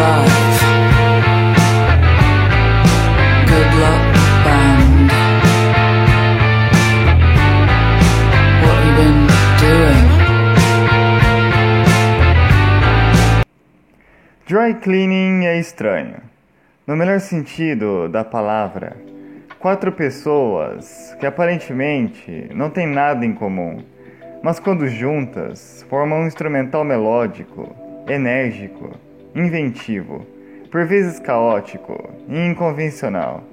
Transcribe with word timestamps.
Good 0.00 0.08
luck, 3.82 4.02
band. 4.44 5.12
What 8.62 8.78
you 8.86 8.92
been 8.96 9.28
doing? 9.60 10.06
Dry 14.46 14.72
cleaning 14.80 15.44
é 15.44 15.58
estranho. 15.58 16.22
No 16.86 16.96
melhor 16.96 17.20
sentido 17.20 18.08
da 18.08 18.24
palavra, 18.24 18.96
quatro 19.58 19.92
pessoas 19.92 21.14
que 21.20 21.26
aparentemente 21.26 22.48
não 22.54 22.70
têm 22.70 22.86
nada 22.86 23.26
em 23.26 23.34
comum, 23.34 23.84
mas 24.42 24.58
quando 24.58 24.88
juntas 24.88 25.84
formam 25.90 26.20
um 26.20 26.26
instrumental 26.26 26.84
melódico, 26.84 27.76
enérgico, 28.08 28.98
inventivo, 29.34 30.26
por 30.70 30.86
vezes 30.86 31.18
caótico 31.18 32.10
e 32.28 32.46
inconvencional, 32.46 33.44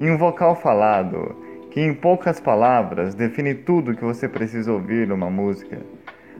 e 0.00 0.10
um 0.10 0.16
vocal 0.16 0.56
falado 0.56 1.36
que 1.70 1.80
em 1.80 1.94
poucas 1.94 2.40
palavras 2.40 3.14
define 3.14 3.54
tudo 3.54 3.94
que 3.94 4.04
você 4.04 4.28
precisa 4.28 4.72
ouvir 4.72 5.06
numa 5.06 5.30
música. 5.30 5.78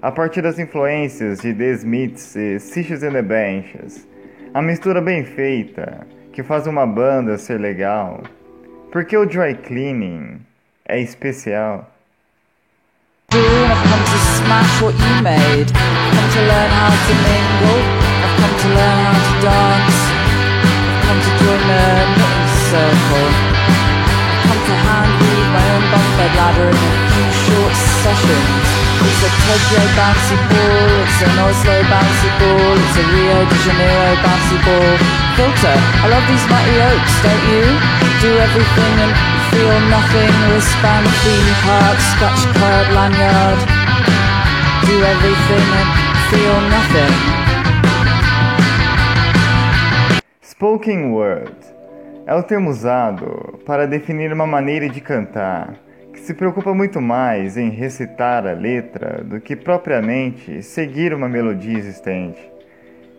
A 0.03 0.11
partir 0.11 0.43
das 0.43 0.59
influências 0.59 1.41
de 1.41 1.55
The 1.55 1.73
Smiths 1.73 2.35
e 2.35 2.59
Sitches 2.59 3.03
and 3.03 3.13
the 3.13 3.23
Benches, 3.23 4.09
a 4.53 4.63
mistura 4.63 5.01
bem 5.01 5.25
feita 5.25 6.07
que 6.33 6.43
faz 6.43 6.67
uma 6.67 6.87
banda 6.87 7.39
ser 7.39 7.61
legal. 7.61 8.23
Porque 8.91 9.17
o 9.17 9.27
dry 9.27 9.55
cleaning 9.55 10.41
é 10.87 11.01
especial. 11.01 11.87
I've 17.73 18.00
come 18.41 18.57
to 18.57 18.69
learn 18.73 18.99
how 19.05 19.21
to 19.21 19.35
dance. 19.45 19.99
I've 20.89 21.01
come 21.05 21.21
to 21.21 21.33
join 21.41 21.61
the 21.61 21.85
knitting 22.17 22.51
circle. 22.73 23.29
I've 23.29 24.43
come 24.49 24.63
to 24.65 24.75
hand 24.81 25.13
weave 25.21 25.49
my 25.53 25.65
own 25.77 25.85
bunk 25.93 26.09
bed 26.17 26.33
ladder 26.41 26.69
in 26.73 26.81
a 26.81 26.97
few 27.13 27.29
short 27.45 27.75
sessions. 28.01 28.65
It's 29.01 29.23
a 29.25 29.31
Tokyo 29.45 29.83
bouncy 29.97 30.37
ball, 30.49 30.93
it's 31.05 31.21
an 31.25 31.37
Oslo 31.41 31.77
bouncy 31.89 32.31
ball, 32.41 32.77
it's 32.81 32.97
a 33.01 33.05
Rio 33.13 33.39
de 33.49 33.57
Janeiro 33.65 34.13
bouncy 34.25 34.59
ball. 34.65 34.95
Filter, 35.37 35.77
I 36.05 36.07
love 36.13 36.25
these 36.29 36.47
mighty 36.53 36.77
oaks, 36.85 37.15
don't 37.25 37.45
you? 37.49 37.65
Do 38.25 38.31
everything 38.41 38.95
and 39.05 39.13
feel 39.53 39.77
nothing. 39.89 40.33
Wristband, 40.53 41.09
theme 41.25 41.53
park, 41.65 41.99
scratch 42.13 42.43
card, 42.61 42.87
lanyard. 42.93 43.61
Do 44.85 44.97
everything 45.01 45.67
and 45.81 45.89
feel 46.29 46.57
nothing. 46.69 47.50
Spoken 50.61 51.13
word 51.13 51.57
é 52.27 52.35
o 52.35 52.43
termo 52.43 52.69
usado 52.69 53.59
para 53.65 53.87
definir 53.87 54.31
uma 54.31 54.47
maneira 54.47 54.91
de 54.91 55.01
cantar 55.01 55.73
que 56.13 56.21
se 56.21 56.35
preocupa 56.35 56.75
muito 56.75 57.01
mais 57.01 57.57
em 57.57 57.71
recitar 57.71 58.47
a 58.47 58.53
letra 58.53 59.25
do 59.25 59.41
que 59.41 59.57
propriamente 59.57 60.63
seguir 60.63 61.15
uma 61.15 61.31
melodia 61.31 61.79
existente. 61.79 62.39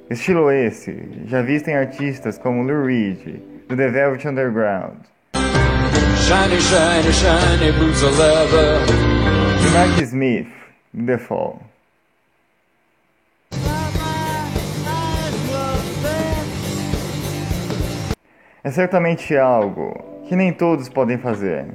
Estilo 0.07 0.51
esse 0.51 1.23
já 1.25 1.41
visto 1.41 1.67
em 1.67 1.75
artistas 1.75 2.37
como 2.37 2.61
Lou 2.61 2.85
Reed, 2.85 3.41
do 3.67 3.75
The 3.75 3.89
Velvet 3.89 4.27
Underground, 4.27 4.99
Shiny, 5.33 6.61
shiny, 6.61 7.11
shiny 7.11 7.71
boots 7.71 8.03
of 8.03 8.19
leather. 8.19 8.77
e 9.65 9.71
Mark 9.73 9.99
Smith, 10.03 10.47
do 10.93 11.07
The 11.07 11.17
Fall. 11.17 11.70
É 18.63 18.69
certamente 18.69 19.35
algo 19.35 20.21
que 20.27 20.35
nem 20.35 20.53
todos 20.53 20.87
podem 20.87 21.17
fazer, 21.17 21.65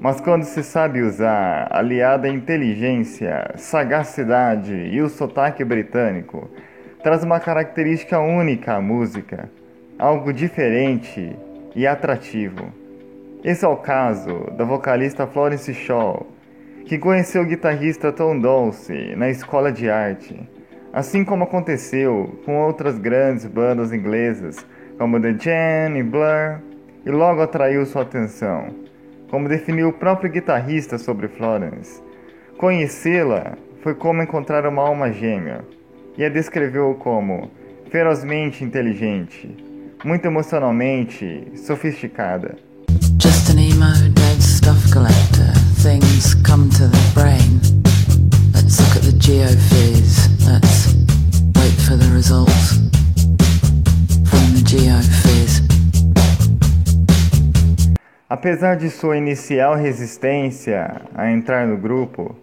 mas 0.00 0.20
quando 0.20 0.44
se 0.44 0.62
sabe 0.62 1.02
usar, 1.02 1.66
aliada 1.72 2.28
à 2.28 2.30
inteligência, 2.30 3.50
sagacidade 3.56 4.72
e 4.72 5.02
o 5.02 5.08
sotaque 5.08 5.64
britânico, 5.64 6.48
traz 7.02 7.24
uma 7.24 7.40
característica 7.40 8.20
única 8.20 8.74
à 8.74 8.80
música, 8.80 9.50
algo 9.98 10.32
diferente 10.32 11.36
e 11.74 11.84
atrativo. 11.84 12.72
Esse 13.42 13.64
é 13.64 13.68
o 13.68 13.76
caso 13.76 14.52
da 14.56 14.64
vocalista 14.64 15.26
Florence 15.26 15.74
Shaw, 15.74 16.28
que 16.84 16.96
conheceu 16.96 17.42
o 17.42 17.46
guitarrista 17.46 18.12
Tom 18.12 18.38
Dulce 18.38 19.16
na 19.16 19.30
escola 19.30 19.72
de 19.72 19.90
arte, 19.90 20.48
assim 20.92 21.24
como 21.24 21.42
aconteceu 21.42 22.40
com 22.44 22.62
outras 22.62 23.00
grandes 23.00 23.46
bandas 23.46 23.92
inglesas 23.92 24.64
como 24.98 25.20
The 25.20 25.36
Jam 25.38 25.96
e 25.96 26.02
Blur, 26.02 26.60
e 27.04 27.10
logo 27.10 27.42
atraiu 27.42 27.84
sua 27.84 28.02
atenção, 28.02 28.68
como 29.30 29.48
definiu 29.48 29.88
o 29.88 29.92
próprio 29.92 30.30
guitarrista 30.30 30.98
sobre 30.98 31.28
Florence. 31.28 32.02
Conhecê-la 32.56 33.58
foi 33.82 33.94
como 33.94 34.22
encontrar 34.22 34.66
uma 34.66 34.82
alma 34.82 35.12
gêmea, 35.12 35.64
e 36.16 36.24
a 36.24 36.28
descreveu 36.28 36.94
como 36.94 37.50
ferozmente 37.90 38.64
inteligente, 38.64 39.56
muito 40.04 40.24
emocionalmente 40.26 41.52
sofisticada. 41.56 42.56
Just 43.20 43.50
an 43.50 43.58
emo 43.58 43.92
dead 44.14 44.40
stuff 44.40 44.92
collector. 44.92 45.52
Things 45.82 46.34
come 46.46 46.68
to 46.70 46.88
the 46.88 47.14
brain. 47.14 47.60
Let's 48.54 48.78
look 48.80 48.96
at 48.96 49.02
the. 49.02 49.14
Let's 50.46 50.94
wait 51.56 51.80
for 51.80 51.96
the 51.96 52.10
results 52.14 52.83
Apesar 58.28 58.76
de 58.76 58.90
sua 58.90 59.16
inicial 59.16 59.76
resistência 59.76 61.00
a 61.14 61.30
entrar 61.30 61.66
no 61.66 61.76
grupo, 61.76 62.34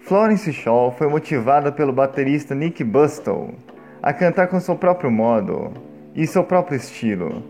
Florence 0.00 0.52
Shaw 0.52 0.92
foi 0.92 1.08
motivada 1.08 1.72
pelo 1.72 1.92
baterista 1.92 2.54
Nick 2.54 2.84
Bustle 2.84 3.54
a 4.02 4.12
cantar 4.12 4.48
com 4.48 4.60
seu 4.60 4.76
próprio 4.76 5.10
modo 5.10 5.72
e 6.14 6.26
seu 6.26 6.44
próprio 6.44 6.76
estilo, 6.76 7.42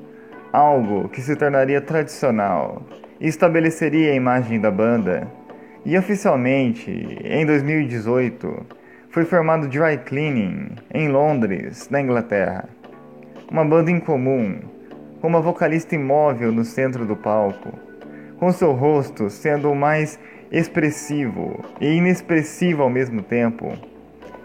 algo 0.53 1.09
que 1.09 1.21
se 1.21 1.35
tornaria 1.37 1.81
tradicional 1.81 2.83
e 3.21 3.27
estabeleceria 3.27 4.13
a 4.13 4.17
imagem 4.17 4.61
da 4.61 4.71
banda. 4.71 5.27
E 5.85 5.99
oficialmente, 5.99 6.91
em 7.25 7.45
2018, 7.45 8.67
foi 9.11 9.25
formado 9.25 9.69
Dry 9.69 9.99
Cleaning 9.99 10.77
em 10.95 11.09
Londres, 11.09 11.89
na 11.91 12.01
Inglaterra. 12.01 12.69
Uma 13.51 13.65
banda 13.65 13.91
incomum, 13.91 14.61
com 15.21 15.27
uma 15.27 15.41
vocalista 15.41 15.97
imóvel 15.97 16.53
no 16.53 16.63
centro 16.63 17.05
do 17.05 17.17
palco, 17.17 17.77
com 18.39 18.53
seu 18.53 18.71
rosto 18.71 19.29
sendo 19.29 19.73
o 19.73 19.75
mais 19.75 20.21
expressivo 20.53 21.59
e 21.81 21.97
inexpressivo 21.97 22.85
ao 22.85 22.89
mesmo 22.89 23.23
tempo. 23.23 23.77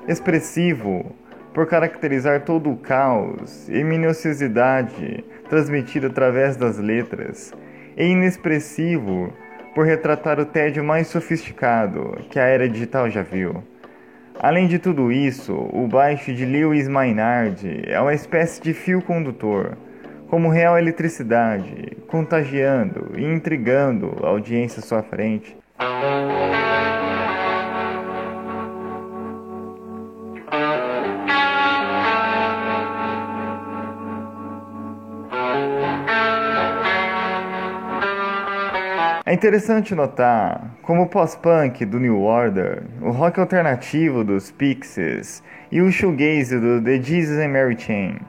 Expressivo 0.08 1.16
por 1.54 1.68
caracterizar 1.68 2.46
todo 2.46 2.72
o 2.72 2.78
caos 2.78 3.70
e 3.70 3.84
minuciosidade 3.84 5.24
transmitido 5.50 6.08
através 6.08 6.58
das 6.58 6.80
letras, 6.80 7.54
e 7.96 8.08
inexpressivo 8.08 9.32
por 9.76 9.86
retratar 9.86 10.40
o 10.40 10.46
tédio 10.46 10.84
mais 10.84 11.06
sofisticado 11.06 12.18
que 12.32 12.40
a 12.40 12.46
era 12.46 12.68
digital 12.68 13.08
já 13.08 13.22
viu. 13.22 13.64
Além 14.46 14.68
de 14.68 14.78
tudo 14.78 15.12
isso, 15.12 15.54
o 15.74 15.88
baixo 15.88 16.32
de 16.32 16.46
Lewis 16.46 16.88
Maynard 16.88 17.68
é 17.88 18.00
uma 18.00 18.14
espécie 18.14 18.62
de 18.62 18.76
fio 18.76 19.02
condutor, 19.02 19.76
como 20.30 20.50
real 20.50 20.78
eletricidade, 20.78 21.98
contagiando 22.08 23.14
e 23.18 23.26
intrigando 23.26 24.16
a 24.22 24.28
audiência 24.28 24.82
à 24.82 24.84
sua 24.84 25.02
frente. 25.02 25.58
É 39.28 39.34
interessante 39.34 39.96
notar 39.96 40.78
como 40.84 41.02
o 41.02 41.10
pós-punk 41.10 41.84
do 41.84 42.00
New 42.00 42.22
Order, 42.22 42.84
o 43.02 43.10
rock 43.10 43.40
alternativo 43.40 44.24
dos 44.24 44.52
Pixies 44.52 45.42
e 45.72 45.82
o 45.82 45.92
shoegaze 45.92 46.60
do 46.60 46.80
The 46.80 47.02
Jesus 47.02 47.40
and 47.40 47.50
Mary 47.50 47.76
Chain 47.76 48.20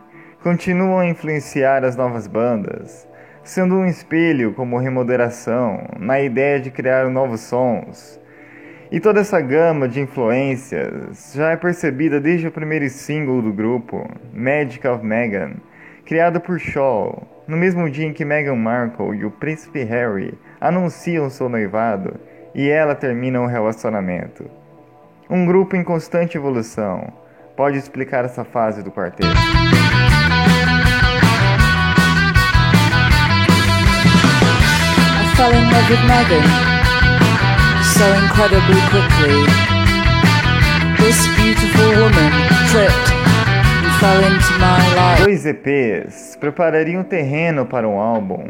continuam 0.43 1.01
a 1.01 1.07
influenciar 1.07 1.85
as 1.85 1.97
novas 1.97 2.27
bandas, 2.27 3.07
sendo 3.45 3.75
um 3.75 3.85
espelho 3.85 4.55
como 4.55 4.79
remoderação 4.79 5.87
na 6.01 6.19
ideia 6.19 6.59
de 6.59 6.71
criar 6.71 7.11
novos 7.11 7.43
sons. 7.43 8.19
E 8.91 8.99
toda 8.99 9.21
essa 9.21 9.39
gama 9.43 9.87
de 9.87 10.01
influências 10.01 11.35
já 11.35 11.51
é 11.51 11.57
percebida 11.59 12.19
desde 12.19 12.49
o 12.49 12.53
primeiro 12.53 12.89
single 12.89 13.43
do 13.43 13.53
grupo, 13.53 14.09
Magic 14.33 14.89
of 14.89 15.05
Meghan, 15.05 15.57
criado 16.07 16.41
por 16.41 16.59
Shaw, 16.61 17.27
no 17.49 17.57
mesmo 17.57 17.91
dia 17.91 18.07
em 18.07 18.13
que 18.13 18.25
Meghan 18.25 18.55
Markle 18.55 19.17
e 19.17 19.25
o 19.25 19.31
príncipe 19.31 19.83
Harry 19.83 20.39
anunciam 20.61 21.29
seu 21.29 21.49
noivado 21.49 22.15
e 22.55 22.69
ela 22.69 22.95
termina 22.95 23.41
o 23.41 23.47
relacionamento. 23.47 24.49
Um 25.29 25.45
grupo 25.45 25.75
em 25.75 25.83
constante 25.83 26.37
evolução 26.37 27.13
pode 27.57 27.77
explicar 27.77 28.25
essa 28.25 28.45
fase 28.45 28.83
do 28.83 28.93
quarteto. 28.93 29.27
Fell 35.37 35.53
in 35.53 35.71
love 35.71 35.91
with 35.91 36.01
Megan 36.07 36.77
so 37.83 38.07
incredibly 38.25 38.81
quickly. 38.91 39.45
This 40.97 41.27
beautiful 41.37 41.91
woman 42.01 42.33
tripped 42.71 43.16
Dois 45.19 45.47
EPs 45.47 46.37
preparariam 46.39 47.03
terreno 47.03 47.65
para 47.65 47.89
um 47.89 47.99
álbum, 47.99 48.45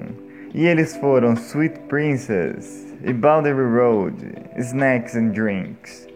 e 0.52 0.66
eles 0.66 0.96
foram 0.96 1.34
Sweet 1.34 1.78
Princess 1.88 2.92
e 3.04 3.12
Boundary 3.12 3.62
Road, 3.62 4.16
Snacks 4.56 5.14
and 5.14 5.28
Drinks. 5.28 6.08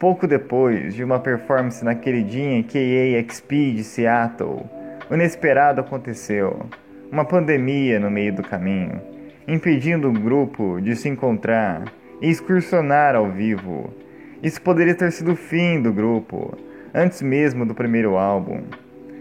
Pouco 0.00 0.26
depois 0.26 0.94
de 0.94 1.04
uma 1.04 1.20
performance 1.20 1.84
na 1.84 1.94
queridinha 1.94 2.64
KAXP 2.64 3.72
de 3.72 3.84
Seattle, 3.84 4.66
o 5.08 5.14
inesperado 5.14 5.80
aconteceu. 5.80 6.66
Uma 7.10 7.24
pandemia 7.24 8.00
no 8.00 8.10
meio 8.10 8.34
do 8.34 8.42
caminho, 8.42 9.00
impedindo 9.46 10.08
o 10.08 10.12
grupo 10.12 10.80
de 10.80 10.96
se 10.96 11.08
encontrar 11.08 11.84
e 12.20 12.28
excursionar 12.28 13.14
ao 13.14 13.30
vivo. 13.30 13.94
Isso 14.42 14.60
poderia 14.60 14.94
ter 14.94 15.12
sido 15.12 15.32
o 15.32 15.36
fim 15.36 15.80
do 15.80 15.92
grupo, 15.92 16.58
antes 16.94 17.22
mesmo 17.22 17.66
do 17.66 17.74
primeiro 17.74 18.16
álbum. 18.16 18.62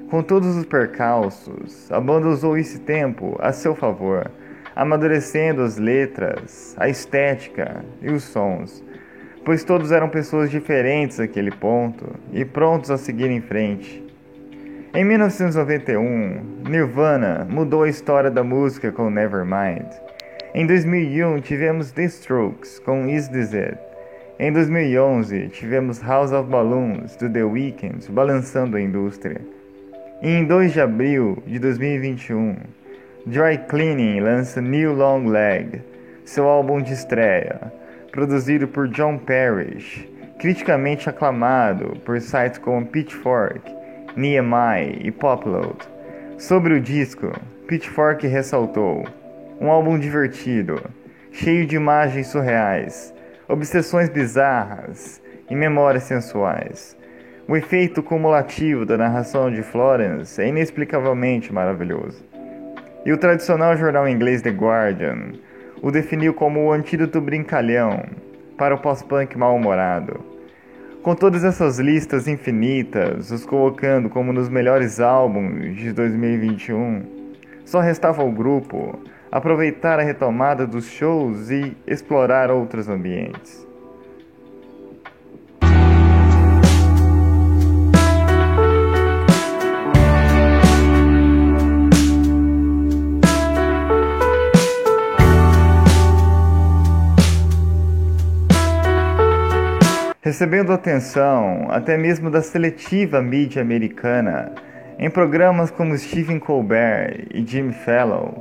Com 0.09 0.21
todos 0.21 0.55
os 0.55 0.65
percalços, 0.65 1.91
a 1.91 1.99
banda 1.99 2.27
usou 2.27 2.57
esse 2.57 2.79
tempo 2.79 3.37
a 3.39 3.51
seu 3.51 3.75
favor, 3.75 4.29
amadurecendo 4.75 5.61
as 5.61 5.77
letras, 5.77 6.75
a 6.77 6.89
estética 6.89 7.83
e 8.01 8.11
os 8.11 8.23
sons 8.23 8.83
pois 9.43 9.63
todos 9.63 9.91
eram 9.91 10.09
pessoas 10.09 10.49
diferentes 10.49 11.17
naquele 11.17 11.51
ponto 11.51 12.05
e 12.31 12.45
prontos 12.45 12.91
a 12.91 12.97
seguir 12.97 13.29
em 13.29 13.41
frente. 13.41 14.03
Em 14.93 15.03
1991, 15.05 16.63
Nirvana 16.67 17.47
mudou 17.49 17.83
a 17.83 17.89
história 17.89 18.29
da 18.29 18.43
música 18.43 18.91
com 18.91 19.09
Nevermind. 19.09 19.87
Em 20.53 20.67
2001, 20.67 21.39
tivemos 21.39 21.91
The 21.91 22.03
Strokes 22.03 22.79
com 22.79 23.07
Is 23.07 23.29
This 23.29 23.53
It. 23.53 23.90
Em 24.41 24.51
2011, 24.51 25.49
tivemos 25.49 26.01
House 26.01 26.31
of 26.31 26.49
Balloons 26.49 27.15
do 27.15 27.29
The 27.29 27.43
Weeknd 27.43 28.11
balançando 28.11 28.75
a 28.75 28.81
indústria. 28.81 29.39
E 30.19 30.29
em 30.31 30.45
2 30.45 30.73
de 30.73 30.81
abril 30.81 31.43
de 31.45 31.59
2021, 31.59 32.55
Dry 33.27 33.59
Cleaning 33.69 34.19
lança 34.19 34.59
New 34.59 34.93
Long 34.93 35.27
Leg, 35.27 35.83
seu 36.25 36.47
álbum 36.47 36.81
de 36.81 36.91
estreia, 36.91 37.71
produzido 38.11 38.67
por 38.67 38.87
John 38.87 39.19
Parrish, 39.19 40.09
criticamente 40.39 41.07
aclamado 41.07 41.99
por 42.03 42.19
sites 42.19 42.57
como 42.57 42.87
Pitchfork, 42.87 43.61
Nehemiah 44.15 44.97
e 45.03 45.11
Popload. 45.11 45.87
Sobre 46.39 46.73
o 46.73 46.81
disco, 46.81 47.31
Pitchfork 47.67 48.25
ressaltou: 48.25 49.05
um 49.59 49.69
álbum 49.69 49.99
divertido, 49.99 50.81
cheio 51.31 51.67
de 51.67 51.75
imagens 51.75 52.25
surreais, 52.25 53.13
obsessões 53.51 54.09
bizarras 54.09 55.21
e 55.49 55.55
memórias 55.55 56.03
sensuais. 56.03 56.97
O 57.47 57.57
efeito 57.57 58.01
cumulativo 58.01 58.85
da 58.85 58.97
narração 58.97 59.51
de 59.51 59.61
Florence 59.61 60.41
é 60.41 60.47
inexplicavelmente 60.47 61.51
maravilhoso. 61.51 62.23
E 63.05 63.11
o 63.11 63.17
tradicional 63.17 63.75
jornal 63.75 64.07
inglês 64.07 64.41
The 64.41 64.51
Guardian 64.51 65.33
o 65.81 65.91
definiu 65.91 66.33
como 66.33 66.61
o 66.61 66.71
antídoto 66.71 67.19
brincalhão 67.19 68.05
para 68.57 68.75
o 68.75 68.77
pós-punk 68.77 69.37
mal-humorado. 69.37 70.23
Com 71.01 71.13
todas 71.15 71.43
essas 71.43 71.79
listas 71.79 72.27
infinitas, 72.27 73.31
os 73.31 73.43
colocando 73.43 74.07
como 74.07 74.31
nos 74.31 74.47
melhores 74.47 74.99
álbuns 74.99 75.75
de 75.75 75.91
2021, 75.91 77.01
só 77.65 77.79
restava 77.79 78.21
ao 78.21 78.31
grupo 78.31 78.99
aproveitar 79.31 79.99
a 79.99 80.03
retomada 80.03 80.67
dos 80.67 80.85
shows 80.85 81.49
e 81.49 81.75
explorar 81.87 82.51
outros 82.51 82.89
ambientes. 82.89 83.71
recebendo 100.41 100.71
atenção 100.71 101.67
até 101.69 101.97
mesmo 101.97 102.31
da 102.31 102.41
seletiva 102.41 103.21
mídia 103.21 103.61
americana 103.61 104.53
em 104.97 105.09
programas 105.09 105.69
como 105.69 105.97
Stephen 105.97 106.39
Colbert 106.39 107.27
e 107.33 107.45
Jimmy 107.45 107.73
Fallon. 107.73 108.31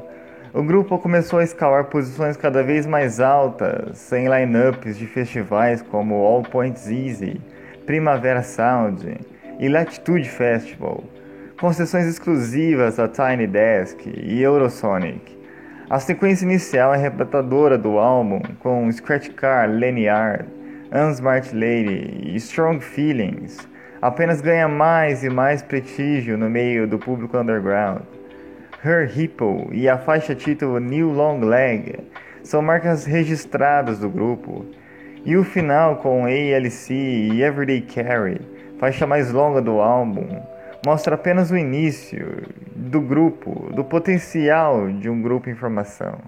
O 0.52 0.64
grupo 0.64 0.98
começou 0.98 1.38
a 1.38 1.44
escalar 1.44 1.84
posições 1.84 2.36
cada 2.36 2.60
vez 2.60 2.84
mais 2.84 3.20
altas 3.20 4.12
em 4.12 4.26
lineups 4.28 4.98
de 4.98 5.06
festivais 5.06 5.80
como 5.80 6.16
All 6.16 6.42
Points 6.42 6.88
Easy, 6.88 7.40
Primavera 7.86 8.42
Sound 8.42 9.16
e 9.60 9.68
Latitude 9.68 10.28
Festival, 10.28 11.04
com 11.60 11.72
sessões 11.72 12.06
exclusivas 12.06 12.98
a 12.98 13.06
Tiny 13.06 13.46
Desk 13.46 14.10
e 14.12 14.42
Eurosonic. 14.42 15.38
A 15.88 16.00
sequência 16.00 16.44
inicial 16.44 16.92
é 16.92 16.96
arrebatadora 16.96 17.78
do 17.78 17.96
álbum, 17.98 18.42
com 18.58 18.90
Scratch 18.90 19.28
Car 19.30 19.70
Lanyard, 19.70 20.46
Unsmart 20.92 21.52
Lady 21.52 22.24
e 22.24 22.34
Strong 22.34 22.80
Feelings 22.80 23.68
apenas 24.02 24.40
ganha 24.40 24.66
mais 24.66 25.22
e 25.22 25.28
mais 25.28 25.62
prestígio 25.62 26.36
no 26.36 26.50
meio 26.50 26.88
do 26.88 26.98
público 26.98 27.38
underground. 27.38 28.02
Her 28.82 29.06
Hippo 29.14 29.68
e 29.72 29.90
a 29.90 29.98
faixa 29.98 30.34
título 30.34 30.78
New 30.78 31.10
Long 31.10 31.40
Leg 31.40 31.98
são 32.42 32.62
marcas 32.62 33.04
registradas 33.04 33.98
do 33.98 34.08
grupo. 34.08 34.64
E 35.22 35.36
o 35.36 35.44
final 35.44 35.96
com 35.96 36.24
ALC 36.24 36.90
e 36.90 37.42
Everyday 37.42 37.82
Carry, 37.82 38.40
faixa 38.78 39.06
mais 39.06 39.30
longa 39.30 39.60
do 39.60 39.82
álbum, 39.82 40.26
mostra 40.86 41.14
apenas 41.14 41.50
o 41.50 41.58
início 41.58 42.42
do 42.74 43.02
grupo, 43.02 43.70
do 43.74 43.84
potencial 43.84 44.90
de 44.90 45.10
um 45.10 45.20
grupo 45.20 45.50
em 45.50 45.54
formação. 45.54 46.18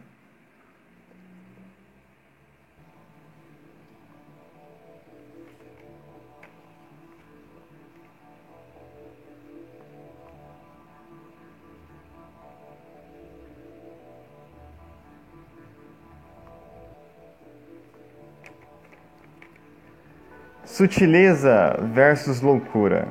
Sutileza 20.72 21.79
versus 21.93 22.41
loucura. 22.41 23.06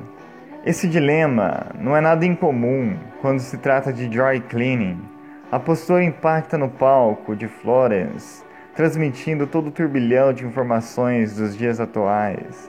Esse 0.66 0.88
dilema 0.88 1.66
não 1.78 1.96
é 1.96 2.00
nada 2.00 2.26
incomum 2.26 2.96
quando 3.20 3.38
se 3.38 3.56
trata 3.56 3.92
de 3.92 4.08
dry 4.08 4.40
cleaning. 4.40 5.00
A 5.48 5.60
postura 5.60 6.02
impacta 6.02 6.58
no 6.58 6.68
palco 6.68 7.36
de 7.36 7.46
Florence, 7.46 8.42
transmitindo 8.74 9.46
todo 9.46 9.68
o 9.68 9.70
turbilhão 9.70 10.32
de 10.32 10.44
informações 10.44 11.36
dos 11.36 11.56
dias 11.56 11.78
atuais, 11.78 12.68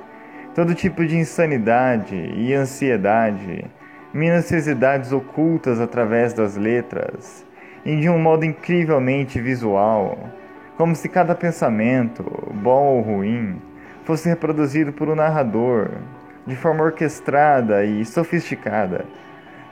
todo 0.53 0.75
tipo 0.75 1.03
de 1.07 1.17
insanidade 1.17 2.15
e 2.15 2.53
ansiedade, 2.53 3.65
minuciosidades 4.13 5.11
ocultas 5.11 5.81
através 5.81 6.35
das 6.35 6.55
letras, 6.55 7.43
e 7.83 7.99
de 7.99 8.11
um 8.11 8.19
modo 8.19 8.45
incrivelmente 8.45 9.41
visual, 9.41 10.29
como 10.77 10.95
se 10.95 11.09
cada 11.09 11.33
pensamento, 11.33 12.23
bom 12.53 12.97
ou 12.97 13.01
ruim, 13.01 13.59
fosse 14.03 14.29
reproduzido 14.29 14.91
por 14.91 15.09
um 15.09 15.15
narrador 15.15 15.89
de 16.45 16.55
forma 16.55 16.83
orquestrada 16.83 17.83
e 17.85 18.05
sofisticada. 18.05 19.05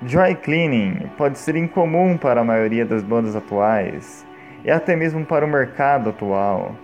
Dry 0.01 0.35
cleaning 0.35 1.09
pode 1.17 1.37
ser 1.37 1.55
incomum 1.55 2.17
para 2.17 2.41
a 2.41 2.43
maioria 2.43 2.85
das 2.85 3.03
bandas 3.03 3.35
atuais 3.35 4.25
e 4.63 4.71
até 4.71 4.95
mesmo 4.95 5.25
para 5.25 5.45
o 5.45 5.49
mercado 5.49 6.09
atual, 6.09 6.75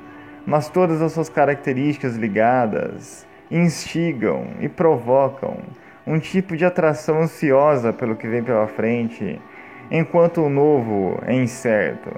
mas 0.45 0.69
todas 0.69 1.01
as 1.01 1.13
suas 1.13 1.29
características 1.29 2.15
ligadas 2.15 3.25
instigam 3.49 4.47
e 4.59 4.67
provocam 4.67 5.57
um 6.05 6.19
tipo 6.19 6.55
de 6.55 6.65
atração 6.65 7.21
ansiosa 7.21 7.91
pelo 7.91 8.15
que 8.15 8.27
vem 8.27 8.43
pela 8.43 8.67
frente, 8.67 9.41
enquanto 9.91 10.41
o 10.41 10.49
novo 10.49 11.19
é 11.25 11.33
incerto. 11.33 12.11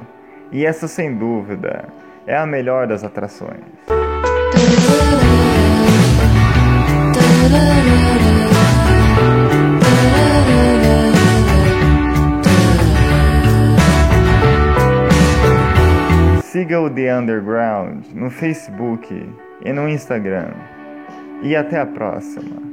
E 0.51 0.65
essa, 0.65 0.87
sem 0.87 1.15
dúvida, 1.15 1.87
é 2.25 2.35
a 2.35 2.45
melhor 2.45 2.87
das 2.87 3.03
atrações. 3.03 3.98
Siga 16.43 16.79
o 16.79 16.89
The 16.89 17.17
Underground 17.17 18.05
no 18.13 18.29
Facebook 18.29 19.33
e 19.63 19.73
no 19.73 19.87
Instagram. 19.87 20.51
E 21.41 21.55
até 21.55 21.79
a 21.79 21.85
próxima. 21.85 22.68